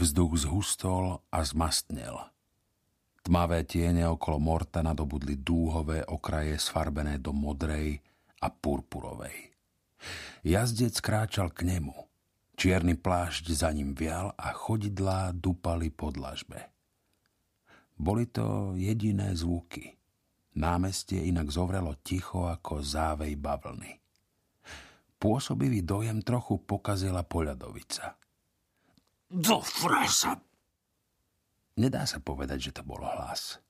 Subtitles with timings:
[0.00, 2.16] Vzduch zhustol a zmastnel.
[3.20, 8.00] Tmavé tiene okolo Morta nadobudli dúhové okraje sfarbené do modrej
[8.40, 9.52] a purpurovej.
[10.40, 11.92] Jazdec kráčal k nemu.
[12.56, 16.72] Čierny plášť za ním vial a chodidlá dupali po dlažbe.
[18.00, 20.00] Boli to jediné zvuky.
[20.56, 24.00] Námestie inak zovrelo ticho ako závej bavlny.
[25.20, 28.16] Pôsobivý dojem trochu pokazila poľadovica.
[29.30, 30.42] Do frasa!
[31.78, 33.62] Nedá sa povedať, že to bol hlas.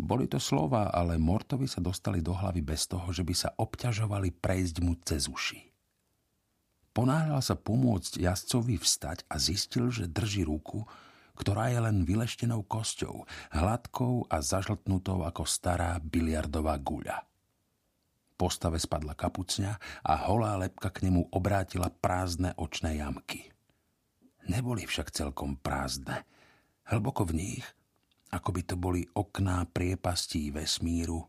[0.00, 4.32] Boli to slova, ale Mortovi sa dostali do hlavy bez toho, že by sa obťažovali
[4.40, 5.60] prejsť mu cez uši.
[6.96, 10.88] Ponáhľal sa pomôcť jazdcovi vstať a zistil, že drží ruku,
[11.36, 13.28] ktorá je len vyleštenou kosťou,
[13.60, 17.28] hladkou a zažltnutou ako stará biliardová guľa.
[18.40, 23.57] Postave spadla kapucňa a holá lepka k nemu obrátila prázdne očné jamky.
[24.48, 26.24] Neboli však celkom prázdne.
[26.88, 27.64] Hlboko v nich,
[28.32, 31.20] ako by to boli okná priepastí vesmíru,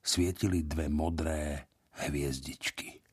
[0.00, 1.68] svietili dve modré
[2.04, 3.04] hviezdičky.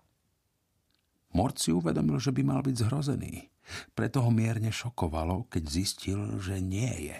[1.36, 3.48] Mort si uvedomil, že by mal byť zhrozený.
[3.96, 7.20] Preto ho mierne šokovalo, keď zistil, že nie je.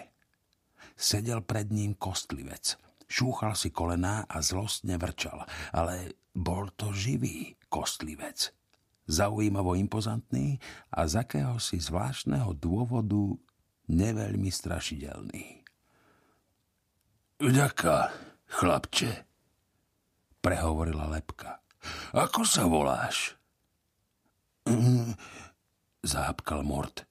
[0.92, 2.76] Sedel pred ním kostlivec.
[3.08, 8.52] Šúchal si kolená a zlostne vrčal, ale bol to živý kostlivec.
[9.12, 10.56] Zaujímavo impozantný
[10.88, 13.36] a z akéhosi zvláštneho dôvodu
[13.92, 15.60] neveľmi strašidelný.
[17.42, 18.08] Vďaka,
[18.48, 19.12] chlapče,
[20.40, 21.60] prehovorila lepka.
[22.16, 23.36] Ako sa voláš?
[24.64, 25.12] Mm,
[26.12, 27.04] zápkal Mort.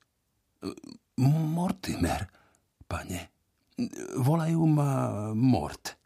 [1.21, 2.25] Mortimer,
[2.89, 3.29] pane.
[4.17, 4.89] Volajú ma
[5.37, 5.99] Mort.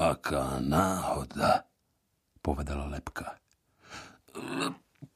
[0.00, 1.68] Aká náhoda,
[2.40, 3.36] povedala Lepka.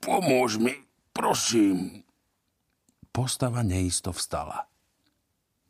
[0.00, 0.74] Pomôž mi,
[1.12, 2.04] prosím.
[3.08, 4.68] Postava neisto vstala.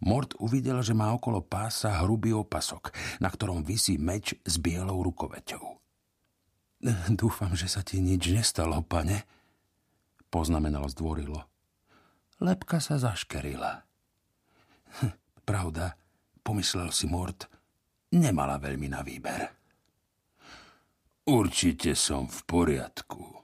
[0.05, 5.65] Mort uvidel, že má okolo pása hrubý opasok, na ktorom visí meč s bielou rukoveťou.
[7.21, 9.25] Dúfam, že sa ti nič nestalo, pane,
[10.29, 11.41] poznamenal zdvorilo.
[12.43, 13.87] Lepka sa zaškerila.
[15.01, 15.15] Hm,
[15.49, 15.97] pravda,
[16.45, 17.49] pomyslel si Mort,
[18.13, 19.43] nemala veľmi na výber.
[21.25, 23.44] Určite som v poriadku.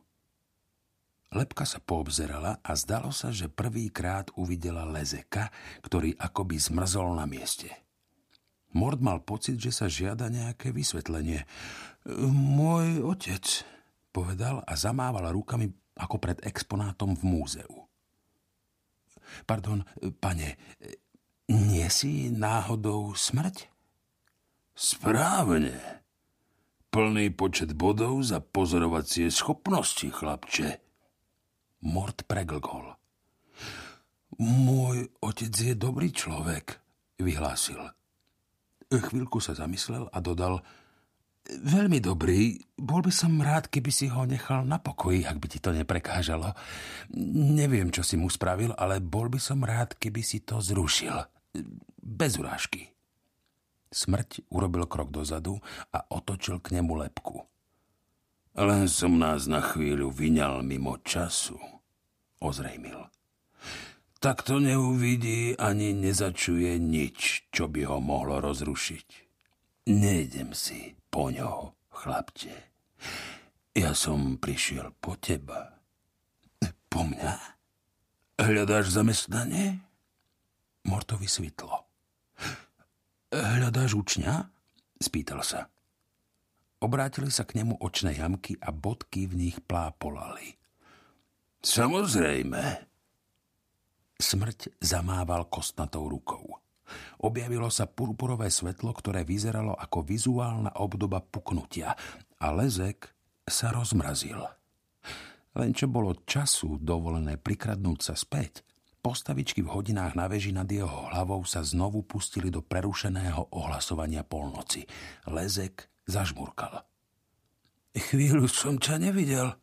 [1.31, 7.71] Lepka sa poobzerala a zdalo sa, že prvýkrát uvidela lezeka, ktorý akoby zmrzol na mieste.
[8.75, 11.47] Mord mal pocit, že sa žiada nejaké vysvetlenie.
[12.35, 13.47] Môj otec,
[14.11, 17.75] povedal a zamával rukami ako pred exponátom v múzeu.
[19.47, 19.87] Pardon,
[20.19, 20.59] pane,
[21.47, 23.71] nie si náhodou smrť?
[24.75, 26.03] Správne.
[26.91, 30.90] Plný počet bodov za pozorovacie schopnosti, chlapče.
[31.85, 32.97] Mort preglgol.
[34.41, 36.81] Môj otec je dobrý človek,
[37.21, 37.81] vyhlásil.
[38.91, 40.61] Chvíľku sa zamyslel a dodal–
[41.51, 42.63] Veľmi dobrý.
[42.79, 46.55] Bol by som rád, keby si ho nechal na pokoji, ak by ti to neprekážalo.
[47.59, 51.17] Neviem, čo si mu spravil, ale bol by som rád, keby si to zrušil.
[51.99, 52.95] Bez urážky.
[53.91, 55.59] Smrť urobil krok dozadu
[55.91, 57.43] a otočil k nemu lepku.
[58.59, 61.59] Len som nás na chvíľu vyňal mimo času,
[62.43, 63.07] ozrejmil.
[64.21, 69.09] Tak to neuvidí ani nezačuje nič, čo by ho mohlo rozrušiť.
[69.89, 72.53] Nejdem si, po ňo, chlapče.
[73.73, 75.81] Ja som prišiel po teba.
[76.91, 77.33] Po mňa?
[78.45, 79.81] Hľadáš zamestnanie?
[80.85, 81.87] Mortovi svitlo.
[83.33, 84.53] Hľadáš učňa?
[85.01, 85.71] Spýtal sa.
[86.81, 90.57] Obrátili sa k nemu očné jamky a bodky v nich plápolali.
[91.61, 92.89] Samozrejme.
[94.17, 96.57] Smrť zamával kostnatou rukou.
[97.21, 101.93] Objavilo sa purpurové svetlo, ktoré vyzeralo ako vizuálna obdoba puknutia
[102.41, 103.13] a lezek
[103.45, 104.41] sa rozmrazil.
[105.61, 108.65] Len čo bolo času dovolené prikradnúť sa späť,
[109.05, 114.89] postavičky v hodinách na veži nad jeho hlavou sa znovu pustili do prerušeného ohlasovania polnoci.
[115.29, 116.83] Lezek zažmurkal.
[117.95, 119.55] Chvíľu som ťa nevidel,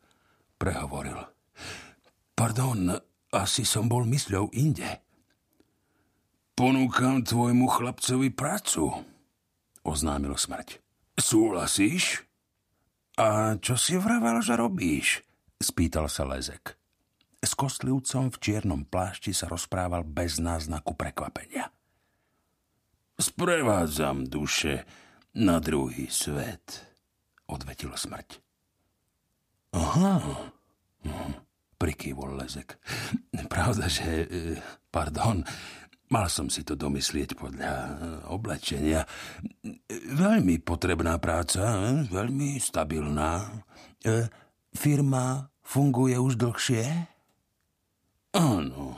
[0.59, 1.19] prehovoril.
[2.35, 2.95] Pardon,
[3.31, 4.87] asi som bol mysľou inde.
[6.57, 8.89] Ponúkam tvojmu chlapcovi prácu,
[9.85, 10.81] oznámil smrť.
[11.17, 12.25] Súhlasíš?
[13.17, 15.21] A čo si vravel, že robíš?
[15.57, 16.77] Spýtal sa Lezek.
[17.41, 21.69] S kostlivcom v čiernom plášti sa rozprával bez náznaku prekvapenia.
[23.17, 24.85] Sprevádzam duše
[25.37, 26.81] na druhý svet,
[27.47, 28.41] odvetil smrť.
[29.77, 30.17] Aha,
[31.05, 31.33] hm,
[31.77, 32.81] prikývol Lezek.
[33.53, 34.25] Pravda, že
[34.97, 35.45] Pardon,
[36.09, 37.89] mal som si to domyslieť podľa e,
[38.33, 39.05] oblečenia.
[40.09, 43.45] Veľmi potrebná práca, e, veľmi stabilná.
[44.01, 44.25] E,
[44.73, 46.83] firma funguje už dlhšie?
[48.33, 48.97] Áno,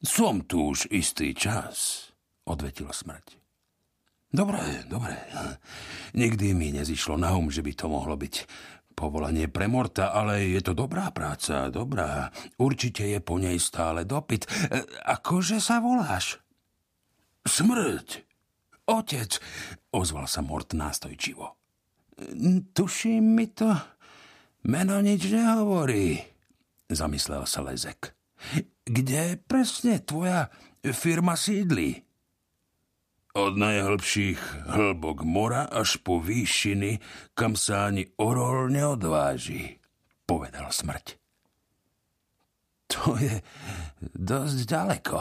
[0.00, 2.08] som tu už istý čas,
[2.48, 3.39] odvetil smrť.
[4.30, 5.18] Dobre, dobre.
[6.14, 8.34] Nikdy mi nezišlo na um, že by to mohlo byť
[8.94, 12.30] povolanie pre Morta, ale je to dobrá práca, dobrá.
[12.62, 14.46] Určite je po nej stále dopyt.
[14.46, 16.38] E, akože sa voláš?
[17.42, 18.22] Smrť.
[18.86, 19.40] Otec,
[19.90, 21.58] ozval sa Mort nástojčivo.
[22.74, 23.70] Tuším mi to
[24.68, 26.20] meno nič nehovorí,
[26.90, 28.12] zamyslel sa Lezek.
[28.84, 30.52] Kde presne tvoja
[30.84, 32.09] firma sídli?
[33.30, 36.98] Od najhlbších hĺbok mora až po výšiny,
[37.38, 39.78] kam sa ani orol neodváži,
[40.26, 41.14] povedal smrť.
[42.90, 43.38] To je
[44.18, 45.18] dosť ďaleko,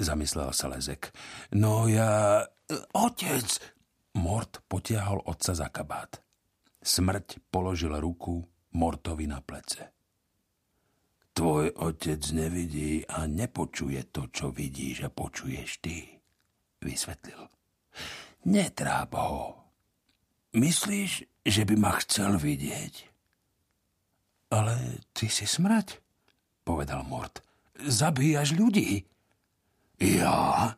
[0.00, 1.12] zamyslel sa Lezek.
[1.60, 2.40] No ja...
[2.96, 3.48] Otec!
[4.16, 6.24] Mort potiahol otca za kabát.
[6.80, 8.40] Smrť položil ruku
[8.80, 9.92] Mortovi na plece.
[11.36, 16.19] Tvoj otec nevidí a nepočuje to, čo vidíš a počuješ ty
[16.80, 17.48] vysvetlil.
[18.48, 19.56] Netráp ho.
[20.56, 22.94] Myslíš, že by ma chcel vidieť?
[24.50, 26.02] Ale ty si smrať,
[26.66, 27.44] povedal Mort.
[27.78, 29.06] Zabíjaš ľudí.
[30.02, 30.74] Ja?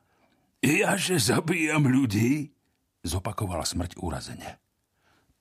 [0.61, 2.53] Ja, že zabíjam ľudí?
[3.03, 4.61] Zopakovala smrť úrazene.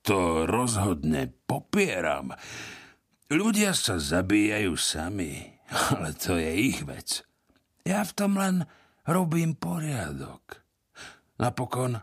[0.02, 2.34] To rozhodne popieram.
[3.30, 5.46] Ľudia sa zabíjajú sami,
[5.94, 7.22] ale to je ich vec.
[7.86, 8.66] Ja v tom len
[9.06, 10.62] robím poriadok.
[11.38, 11.98] Napokon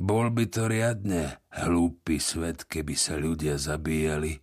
[0.00, 4.40] bol by to riadne hlúpy svet, keby sa ľudia zabíjali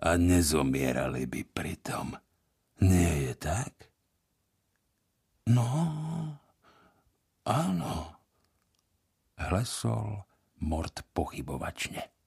[0.00, 2.16] a nezomierali by pritom.
[2.84, 3.74] Nie je tak?
[5.48, 5.68] No,
[7.44, 7.94] áno.
[9.38, 10.28] Hlesol
[10.58, 12.17] Mort pochybovačne.